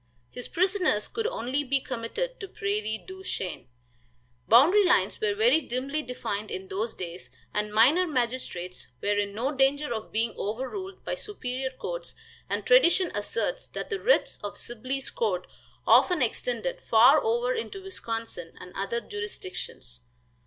[0.31, 3.67] His prisoners could only be committed to Prairie du Chien.
[4.47, 9.51] Boundary lines were very dimly defined in those days, and minor magistrates were in no
[9.51, 12.15] danger of being overruled by superior courts,
[12.49, 15.45] and tradition asserts that the writs of Sibley's court
[15.85, 19.99] often extended far over into Wisconsin and other jurisdictions.